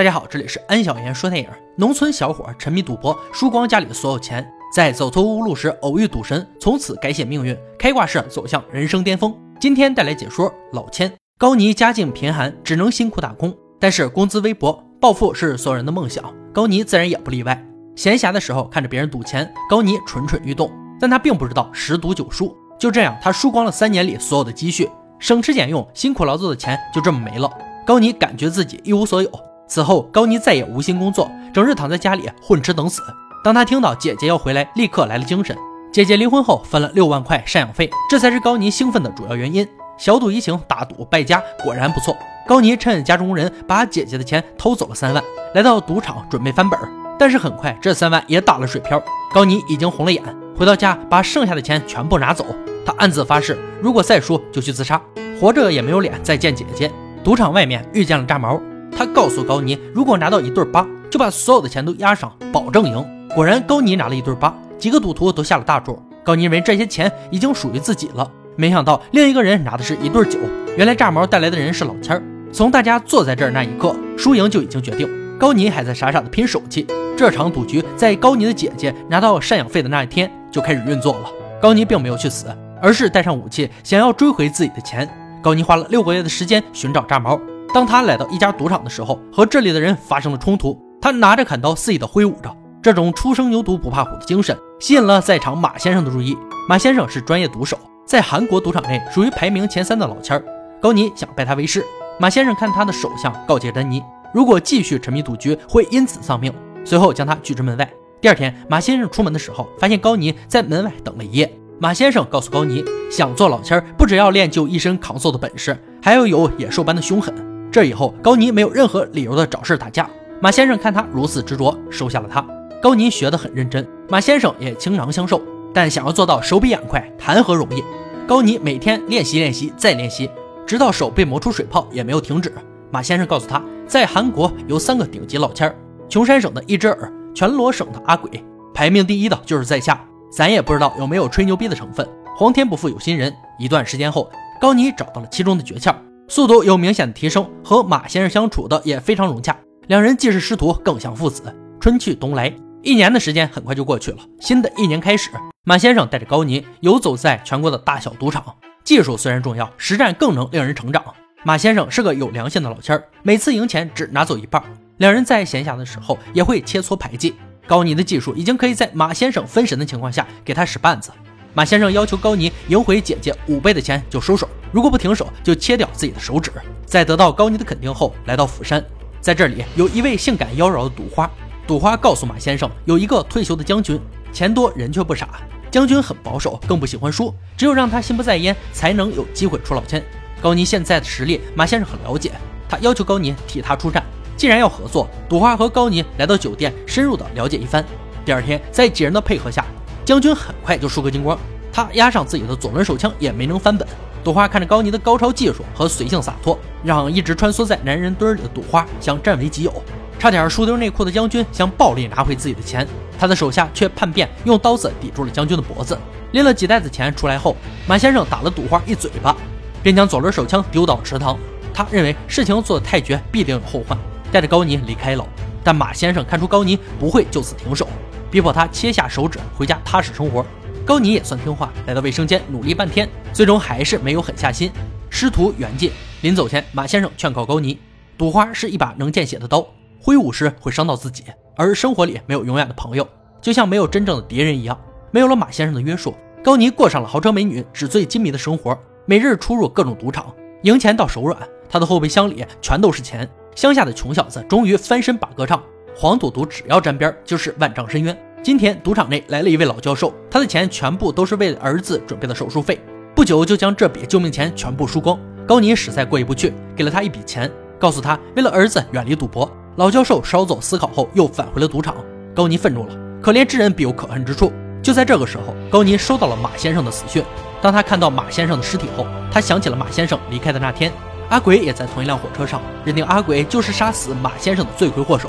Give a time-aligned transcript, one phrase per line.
[0.00, 1.48] 大家好，这里是安小言说电影。
[1.76, 9.38] 农村小伙沉迷赌博，输光家里的所有钱，在走投无路时偶遇赌神，从此改写命运，开挂式走向人生巅峰。
[9.60, 11.12] 今天带来解说老千。
[11.36, 17.62] 高尼家境贫寒，只能辛苦打工，但是工资微薄，暴富是所有人的梦想，高尼自然也不例外。
[17.94, 22.56] 闲暇的时候看着别人赌钱，高尼蠢蠢欲动，但他并不知道十赌九输。
[22.78, 24.88] 就这样，他输光了三年里所有的积蓄，
[25.18, 27.52] 省吃俭用，辛苦劳作的钱就这么没了。
[27.86, 29.30] 高尼感觉自己一无所有。
[29.70, 33.00] 此后，高尼再也无心工作，整日躺在家里混吃等死。
[33.44, 35.56] 当他听到姐姐要回来，立刻来了精神。
[35.92, 39.64] 姐姐离婚后分了六万块赡养费，这才是高尼兴奋的主要原因。
[39.96, 42.16] 小赌怡情，大赌败家，果然不错。
[42.48, 45.22] 高尼趁家中无人，把姐姐的钱偷走了三万，
[45.54, 46.76] 来到赌场准备翻本。
[47.16, 49.00] 但是很快，这三万也打了水漂。
[49.32, 50.20] 高尼已经红了眼，
[50.58, 52.44] 回到家把剩下的钱全部拿走。
[52.84, 55.00] 他暗自发誓，如果再输就去自杀，
[55.40, 56.90] 活着也没有脸再见姐姐。
[57.22, 58.60] 赌场外面遇见了炸毛。
[59.00, 63.02] 他告诉高尼，如果拿到一对八，就把所有的钱都押上，保证赢。
[63.34, 65.98] 果然，高尼拿了一对八，几个赌徒都下了大注。
[66.22, 70.38] 高尼认为这些钱已经属于自己了，没想到另一个人拿的是一对九。
[70.76, 72.22] 原来炸毛带来的人是老千儿。
[72.52, 75.08] 从大家坐在这儿那一刻，输赢就已经决定。
[75.38, 76.86] 高尼还在傻傻的拼手气。
[77.16, 81.30] 这场赌局在高尼的姐姐拿到赡养费的那一天就开始运作了。
[81.58, 85.08] 高尼并没有去死，而是带上武器，想要追回自己的钱。
[85.40, 87.40] 高尼花了六个月的时间寻找炸毛。
[87.72, 90.78] 当他来到一家赌场的时候，和这里的人发生了冲突。
[91.00, 96.36] 他拿着砍刀肆意的挥舞着，这种初生牛犊不怕虎的精神吸引了在场马先生的注意。
[96.68, 100.44] 马先生是专业赌手，在韩国赌场内属于排名前三的老千儿。
[100.80, 101.84] 高尼想拜他为师。
[102.18, 104.02] 马先生看他的手相，告诫丹尼，
[104.34, 106.52] 如果继续沉迷赌局，会因此丧命。
[106.84, 107.90] 随后将他拒之门外。
[108.20, 111.58] 第二天，马先生出门的时候，发现高尼在门外等了一夜。
[111.78, 117.34] 马先生告诉高尼，想做老千儿，不只要练就一身扛揍的本事，还要有野兽般的凶狠。
[117.72, 120.10] 这以后，高尼没有任何理由的找事打架。
[120.40, 122.44] 马先生看他如此执着，收下了他。
[122.82, 125.40] 高尼学得很认真，马先生也倾囊相授。
[125.72, 127.84] 但想要做到手比眼快，谈何容易？
[128.26, 130.28] 高尼每天练习练习再练习，
[130.66, 132.52] 直到手被磨出水泡也没有停止。
[132.90, 135.76] 马先生告诉他，在韩国有三个顶级老千儿：
[136.08, 138.42] 穷山省的一只耳，全罗省的阿鬼，
[138.74, 140.04] 排名第一的就是在下。
[140.32, 142.08] 咱也不知道有没有吹牛逼的成分。
[142.36, 144.28] 皇天不负有心人，一段时间后，
[144.60, 145.94] 高尼找到了其中的诀窍。
[146.30, 149.58] 速度有明显的提升，和马先生相处的也非常融洽。
[149.88, 151.42] 两人既是师徒，更像父子。
[151.80, 154.18] 春去冬来，一年的时间很快就过去了。
[154.38, 155.28] 新的一年开始，
[155.64, 158.44] 马先生带着高尼游走在全国的大小赌场。
[158.84, 161.02] 技术虽然重要，实战更能令人成长。
[161.42, 164.62] 马先生是个有良心的老千儿，每次赢钱只拿走一半。
[164.98, 167.34] 两人在闲暇的时候也会切磋牌技。
[167.66, 171.10] 高尼的技术已经可以在马先生分神的情况下给他使绊子。
[171.52, 174.48] 马先生要求高尼赢回姐姐五倍的钱就收手。
[174.70, 176.52] 如果不停手，就切掉自己的手指。
[176.86, 178.84] 在得到高尼的肯定后，来到釜山，
[179.20, 181.28] 在这里有一位性感妖娆的赌花。
[181.66, 184.00] 赌花告诉马先生，有一个退休的将军，
[184.32, 185.28] 钱多人却不傻。
[185.72, 190.02] 将军很保守，更不喜欢输，只有让他心不在焉，才能有机会出老千。
[190.40, 192.32] 高尼现在的实力，马先生很了解，
[192.68, 194.04] 他要求高尼替他出战。
[194.36, 197.84] 既然要合作，赌花和高尼来到酒店，深入的了解一番。
[198.24, 199.64] 第二天，在几人的配合下，
[200.10, 201.38] 将军很快就输个精光。
[201.72, 203.86] 他压上自己的左轮手枪，也没能翻本。
[204.24, 209.72] 赌花看着高尼的高超技术和随性洒脱，让一直穿梭在男人堆里的赌花想占为己有。
[210.18, 212.84] 差点输丢内裤的将军想暴力拿回自己的钱，
[213.20, 215.96] 他的手下却叛变，用刀子抵住了将军的脖子。
[216.32, 217.54] 拎了几袋子钱出来后，
[217.86, 219.36] 马先生打了赌花一嘴巴，
[219.80, 221.38] 便将左轮手枪丢到池塘。
[221.72, 223.96] 他认为事情做得太绝，必定有后患，
[224.32, 225.24] 带着高尼离开了。
[225.62, 227.86] 但马先生看出高尼不会就此停手，
[228.30, 230.44] 逼迫他切下手指，回家踏实生活。
[230.84, 234.70] 高尼也算听话，来到卫生间努力半天，最终还是没有狠下心，
[235.08, 235.90] 师徒缘尽。
[236.22, 237.78] 临走前，马先生劝告高尼：
[238.16, 239.66] 赌花是一把能见血的刀，
[240.00, 241.24] 挥舞时会伤到自己，
[241.56, 243.06] 而生活里没有永远的朋友，
[243.40, 244.78] 就像没有真正的敌人一样。
[245.10, 251.36] 没有了马先生的约束，高尼过上了豪车美女、纸醉金迷的生活，每日出入各种赌场，赢钱到手软。
[251.68, 253.28] 他的后备箱里全都是钱。
[253.54, 255.62] 乡下的穷小子终于翻身把歌唱，
[255.96, 258.16] 黄赌毒只要沾边就是万丈深渊。
[258.42, 262.80] 今天赌场内来了一位老教授，他的钱全部都是为儿子准备的手术费，
[263.14, 265.18] 不久就将这笔救命钱全部输光。
[265.46, 269.50] 高尼实在过意不去，给了他一笔钱，告诉他为了儿子远离赌博。
[269.76, 271.94] 老教授稍作思考后又返回了赌场。
[272.34, 274.52] 高尼愤怒了，可怜之人必有可恨之处。
[274.82, 277.22] 就在这个时候，高尼收到了马先生的死讯。
[277.60, 280.90] 当他看到马先生的尸体后，他想起了马先生离开的那天，
[281.28, 285.28] 阿鬼也在同一辆火车上，认定阿鬼就是杀死马先生的罪魁祸首。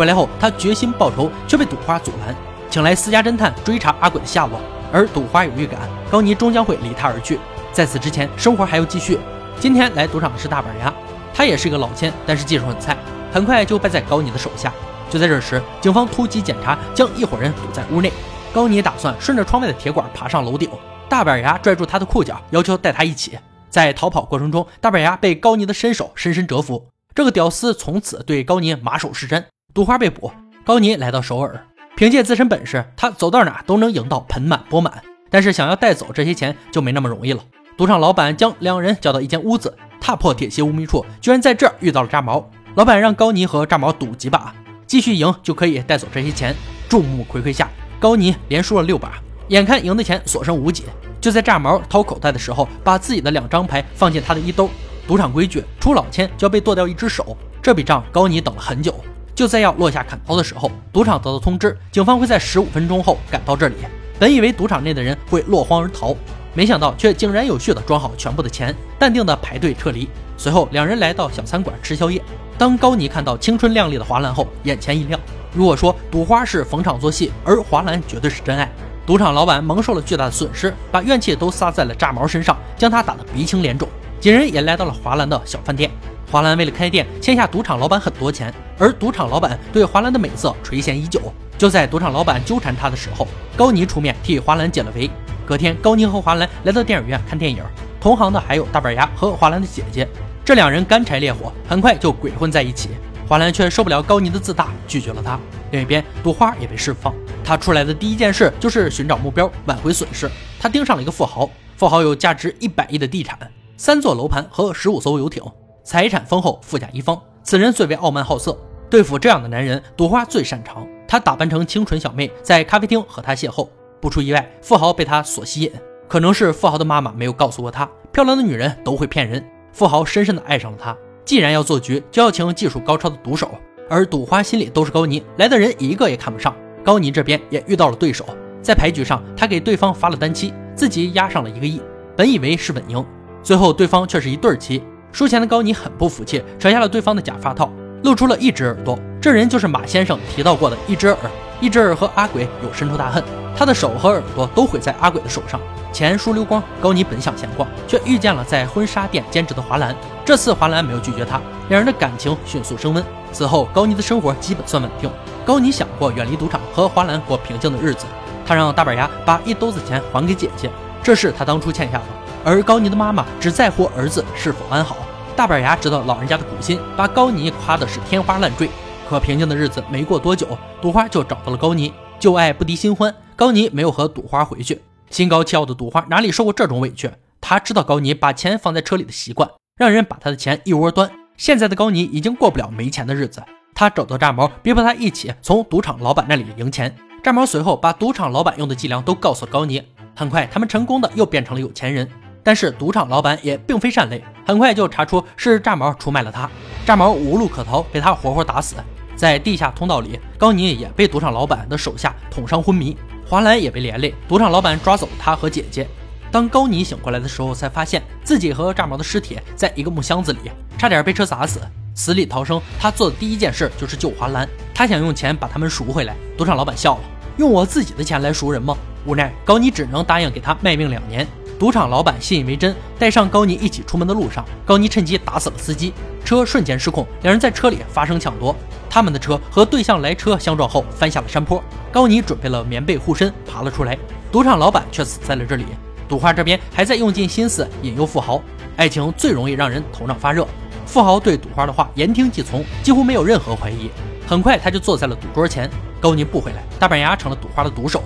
[0.00, 2.34] 回来后，他决心报仇，却被赌花阻拦。
[2.70, 4.58] 请来私家侦探追查阿鬼的下落，
[4.90, 5.78] 而赌花有预感，
[6.10, 7.38] 高尼终将会离他而去。
[7.70, 9.18] 在此之前，生活还要继续。
[9.58, 10.90] 今天来赌场的是大板牙，
[11.34, 12.96] 他也是一个老千，但是技术很菜。
[13.30, 14.72] 很快就败在高尼的手下。
[15.10, 18.10] 就在这时，警方突击检查，将一伙人堵在屋内。
[18.54, 20.70] 高尼打算顺着窗外的铁管爬上楼顶，
[21.10, 23.38] 大板牙拽住他的裤脚，要求带他一起。
[23.68, 29.44] 在逃跑过程中，大板牙被高尼的身手深深折服，这个屌丝从此对高尼马首是瞻。
[29.72, 30.32] 赌花被捕，
[30.64, 31.64] 高尼来到首尔，
[31.96, 34.92] 凭借自身本事，他走到哪都能赢到盆满钵满。
[35.30, 37.40] 但是想要带走这些钱就没那么容易了。
[37.76, 42.50] 赌场老板将两人叫到一间屋子，踏破铁鞋无觅处，居然在这儿遇到了炸毛。
[42.74, 44.52] 老板让高尼和炸毛赌几把，
[44.88, 46.52] 继续赢就可以带走这些钱。
[46.88, 47.70] 众目睽睽下，
[48.00, 50.82] 高尼连输了六把，眼看赢的钱所剩无几。
[51.20, 54.68] 就在炸毛掏口袋的时候，把自己的两张牌放进他的衣兜。
[55.06, 57.36] 赌场规矩，出老千就要被剁掉一只手。
[57.62, 58.94] 这笔账高尼等了很久。
[59.34, 63.74] 就在要落下砍刀的时候，赌场得到通知，警方会在十五分钟后赶到这里。
[64.18, 66.14] 本以为赌场内的人会落荒而逃，
[66.52, 70.08] 没想到却井然有序地装好全部的钱，淡定地排队撤离。
[70.36, 72.22] 随后，两人来到小餐馆吃宵夜。
[72.58, 75.18] 当高尼看到青春靓丽的华兰后，眼前一亮。
[75.54, 78.70] 如果说赌花是逢场作戏，而华兰绝对是真爱。
[79.06, 83.88] 赌场老板蒙受了巨大的损失，把怨气都撒在了炸毛身上，将他打得鼻青脸肿。
[84.20, 85.90] 几人也来到了华兰的小饭店。
[86.30, 91.20] 华兰为了开店，欠下赌场老板很多钱，而赌场老板对华兰的美色垂涎已久。
[91.58, 95.10] 就在赌场老板纠缠他的时候，高尼出面替华兰解了围。
[95.44, 97.64] 隔天，高尼和华兰来到电影院看电影，
[98.00, 100.08] 同行的还有大板牙和华兰的姐姐。
[100.44, 102.90] 这两人干柴烈火，很快就鬼混在一起。
[103.28, 105.38] 华兰却受不了高尼的自大，拒绝了他。
[105.72, 107.12] 另一边，赌花也被释放。
[107.44, 110.30] 他出来的第一件事就是寻找目标，挽回损失。
[110.60, 113.36] 他盯上了一个富豪，富豪有价值一百亿的地产、
[113.76, 115.42] 三座楼盘和十五艘游艇，
[115.90, 117.20] 财产丰厚，富甲一方。
[117.42, 118.56] 此人最为傲慢好色，
[118.88, 120.86] 对付这样的男人，赌花最擅长。
[121.08, 123.66] 他打扮成清纯小妹，在咖啡厅和他邂逅。
[124.00, 125.72] 不出意外，富豪被他所吸引。
[126.06, 129.44] 可能是富豪的妈妈没有告诉过他，漂亮的女人都会骗人。
[129.72, 130.96] 富豪深深的爱上了她。
[131.24, 133.50] 既然要做局，就要请技术高超的赌手。
[133.88, 136.54] 而赌花心里都是高尼，来的人一个也看不上。
[136.84, 138.24] 高尼这边也遇到了对手，
[138.62, 141.82] 在牌局上，他给对方发了单七，自己押上了一个亿，
[142.16, 143.04] 本以为是稳赢，
[143.42, 144.80] 最后对方却是一对儿棋。
[145.12, 147.70] 输钱的高尼很不服气，扯下了对方的假发套，
[148.04, 148.98] 露出了一只耳朵。
[149.20, 151.18] 这人就是马先生提到过的一只耳。
[151.60, 153.22] 一只耳和阿鬼有深仇大恨，
[153.54, 155.60] 他的手和耳朵都毁在阿鬼的手上。
[155.92, 159.94] 钱输溜光，高尼本想闲逛，却遇见了在婚纱店兼职的华兰。
[160.24, 163.04] 这次华兰没有拒绝他，两人的感情迅速升温。
[163.30, 165.10] 此后，高尼的生活基本算稳定。
[165.44, 168.06] 高尼想过远离赌场，和华兰过平静的日子。
[168.46, 170.70] 他让大板牙把一兜子钱还给姐姐，
[171.02, 172.04] 这是他当初欠下的。
[172.44, 174.96] 而高尼的妈妈只在乎儿子是否安好。
[175.36, 178.68] 大板牙知道老人家的苦心，把高尼夸的是天花乱坠。
[179.08, 180.46] 可平静的日子没过多久，
[180.80, 181.92] 赌花就找到了高尼。
[182.18, 184.80] 旧爱不敌新欢，高尼没有和赌花回去。
[185.08, 187.10] 心高气傲的赌花哪里受过这种委屈？
[187.40, 191.10] 他知道高尼把钱放在车里的习惯，让人把他的钱一窝端。
[191.36, 193.42] 现在的高尼已经过不了没钱的日子。
[193.74, 196.94] 他找到炸毛，逼迫他一起从赌场老板那里赢钱。
[197.22, 199.82] 炸毛随后把赌场老板用的伎俩都告诉了高尼。
[200.14, 202.08] 很快，他们成功的又变成了有钱人。
[202.42, 206.48] 但是赌场老板也并非善类，很快就查出是炸毛出卖了他。
[206.86, 208.76] 炸毛无路可逃，被他活活打死。
[209.14, 212.96] 在地下通道里，高尼也被赌场老板的手下捅伤昏迷。
[213.28, 215.86] 华兰也被连累，赌场老板抓走他和姐姐。
[216.32, 220.38] 当高尼醒过来的时候，才发现自己和炸毛的尸体在一个木箱子里，
[220.78, 221.60] 差点被车砸死。
[221.94, 224.48] 死里逃生，他做的第一件事就是救华兰。
[224.72, 226.16] 他想用钱把他们赎回来。
[226.38, 227.00] 赌场老板笑了
[227.36, 231.26] ：“用我自己的钱来赎人吗？”无奈高尼只能答应给他卖命两年。
[231.60, 235.92] 赌场老板信以为真，带上高尼一起出门的路上，高尼趁机打死了司机，
[236.24, 238.56] 车瞬间失控，两人在车里发生抢夺。
[238.88, 241.62] 他们的车和对向来车相撞后翻下了山坡。
[241.92, 243.98] 高尼准备了棉被护身，爬了出来。
[244.32, 245.66] 赌场老板却死在了这里。
[246.08, 248.40] 赌花这边还在用尽心思引诱富豪。
[248.78, 250.48] 爱情最容易让人头上发热。
[250.86, 253.90] 富豪对赌花的话言听计从，几乎没有任何怀疑。
[254.26, 255.68] 很快，他就坐在了赌桌前。
[256.00, 258.02] 高尼不回来，大板牙成了赌花的毒手。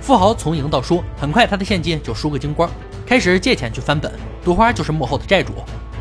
[0.00, 2.70] 富豪从赢到输，很快他的现金就输个精光，
[3.06, 4.12] 开始借钱去翻本。
[4.44, 5.52] 赌花就是幕后的债主。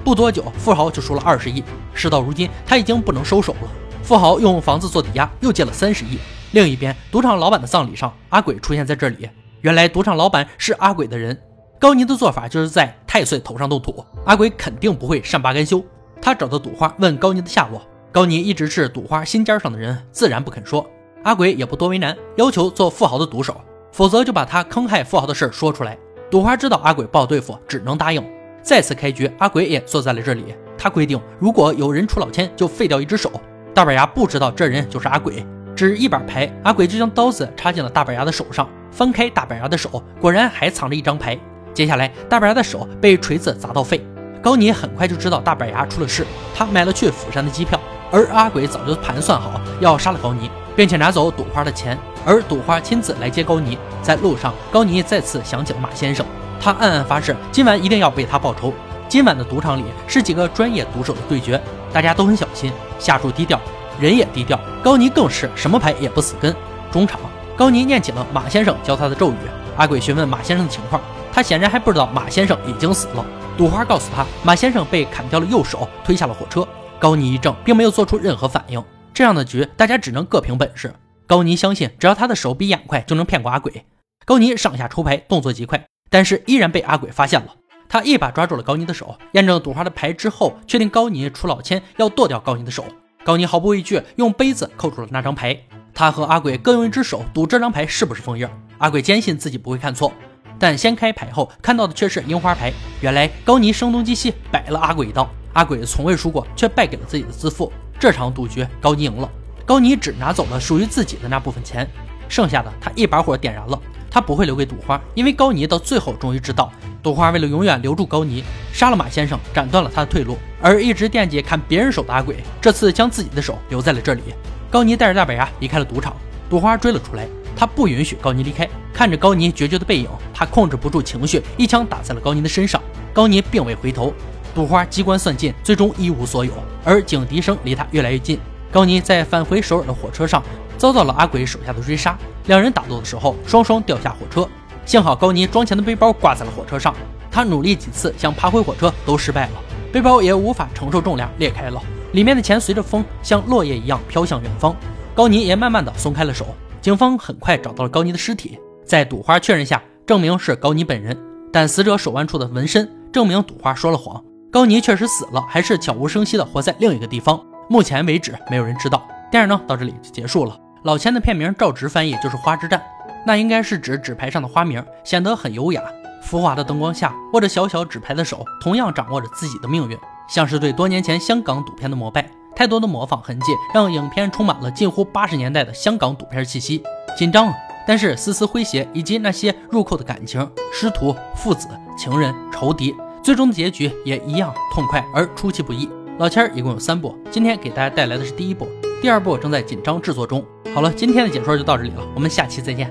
[0.04, 1.64] 不多久，富豪就输了二十亿。
[1.94, 3.70] 事到如今，他已经不能收手了。
[4.04, 6.20] 富豪用房子做抵押，又借了三十亿。
[6.52, 9.30] 另一边，赌场老板的葬礼上，阿鬼出现在这里。
[9.62, 11.40] 原来，赌场老板是阿鬼的人。
[11.80, 15.84] 高尼的做法就是在太岁头上动土，阿鬼肯定不会善罢甘休。
[16.22, 17.82] 他找到赌花问高尼的下落，
[18.12, 20.86] 高尼一直是赌花心尖上的人，自然不肯说。
[21.24, 23.60] 阿鬼也不多为难，要求做富豪的毒手，
[23.92, 25.98] 否则就把他坑害富豪的事说出来。
[26.30, 28.24] 赌花知道阿鬼不好对付，只能答应。
[28.62, 30.56] 再次开局，阿鬼也坐在了这里。
[30.78, 33.32] 他规定，如果有人出老千，就废掉一只手。
[33.74, 41.38] 大板牙不知道这人就是阿鬼，只一把牌，阿鬼就将刀子插进了大板牙的手上，翻开大板牙的手，果然还藏着一张牌。
[41.74, 44.04] 接下来，大板牙的手被锤子砸到废。
[44.42, 47.80] 高尼很快就知道大板牙出了事，他买了去釜山的机票，
[48.12, 53.78] 而阿鬼早就盘算好要杀了高尼，并且拿走赌花的钱，而赌花亲自来接高尼。
[54.02, 56.26] 在路上，高尼再次想起了马先生，
[56.60, 58.74] 他暗暗发誓，今晚一定要为他报仇。
[59.08, 61.62] 今晚的赌场里是几个专业赌手的对决，
[61.94, 63.60] 大家都很小心，下注低调，
[64.00, 64.60] 人也低调。
[64.84, 66.54] 高尼更是什么牌也不死跟。
[66.92, 67.20] 中场，
[67.56, 69.36] 高尼念起了马先生教他的咒语。
[69.78, 71.02] 阿鬼询问马先生的情况，
[71.32, 73.26] 他显然还不知道马先生已经死了。
[73.58, 76.68] 赌花告诉他，马先生被砍掉了右手，推下了火车。
[77.00, 78.84] 高尼一怔，并没有做出任何反应。
[79.14, 80.94] 这样的局，大家只能各凭本事。
[81.28, 83.86] 高尼相信，只要他的手比眼快，就能骗过阿鬼。
[84.26, 87.56] 高尼上下抽牌，动作极快，但是依然被阿鬼发现了。
[87.90, 92.86] 他一把抓住了高尼的手，验证赌花的牌之后，确定高尼出老千要剁掉高尼的手。
[93.24, 95.58] 高尼毫不畏惧，用杯子扣住了那张牌。
[95.96, 98.48] 他和阿鬼各用一只手赌这张牌是不是封印。
[98.78, 100.12] 阿鬼坚信自己不会看错，
[100.60, 102.72] 但掀开牌后看到的却是樱花牌。
[103.02, 105.28] 原来高尼声东击西，摆了阿鬼一道。
[105.54, 107.72] 阿鬼从未输过，却败给了自己的自负。
[107.98, 109.30] 这场赌局，高尼赢了。
[109.66, 111.90] 高尼只拿走了属于自己的那部分钱，
[112.30, 113.80] 剩下的他一把火点燃了。
[114.12, 116.72] 他不会留给赌花，因为高尼到最后终于知道，
[117.04, 120.38] 赌花为了永远留住高尼，杀了马先生，斩断了他的退路。
[120.62, 124.22] 而一直惦记看别人手的阿鬼，这次将自己的手留在了这里。
[124.70, 126.16] 高尼带着大板牙离开了赌场，
[126.50, 128.66] 赌花追了出来，他不允许高尼离开。
[128.94, 132.82] 看着高尼决绝的背影，他控制不住情绪，一枪打在了高尼的身上。
[133.14, 134.14] 高尼并未回头，
[134.54, 136.54] 赌花机关算尽，最终一无所有。
[136.86, 138.40] 而警笛声离他越来越近，
[138.72, 140.42] 高尼在返回首尔的火车上。
[140.78, 142.18] 遭到了阿鬼手下的追杀，
[142.48, 144.46] 两人打斗的时候，双双掉下火车。
[144.86, 146.94] 幸好高尼装钱的背包挂在了火车上，
[147.32, 149.54] 他努力几次想爬回火车都失败了，
[149.92, 151.82] 背包也无法承受重量裂开了，
[152.12, 154.76] 里面的钱随着风像落叶一样飘向远方。
[155.16, 156.46] 高尼也慢慢的松开了手。
[156.82, 161.18] 警方很快找到了高尼的尸体，在赌花确认下，证明是高尼本人，
[161.54, 167.42] 但死者手腕处的纹身证明赌花说了谎，高尼确实死了，还是悄无声息的活在另一个地方。
[167.68, 169.02] 目前为止，没有人知道。
[169.32, 170.58] 电影呢，到这里就结束了。
[170.84, 172.82] 老千的片名照直翻译就是花之战，
[173.26, 175.82] 那应该是指纸牌上的花名，显得很优雅。
[176.22, 182.28] 浮华的灯光下，握着小小纸牌的手，同样掌握着自己的命运，像是对多年前香港赌片的膜拜。
[182.56, 186.82] 太多的模仿痕迹，让影片充满了近乎八十年代的香港赌片气息。
[187.18, 187.54] 紧张，
[187.86, 191.68] 但是丝丝诙谐，以及那些入扣的感情，师徒、父子、
[191.98, 195.90] 情人、仇敌，最终的结局也一样痛快而出其不意。
[196.18, 198.70] 老千儿一共有三部，今天给大家带来的是第一部，
[199.02, 200.44] 第二部正在紧张制作中。
[200.74, 202.90] 好了，今天的解说就到这里了，我们下期再见。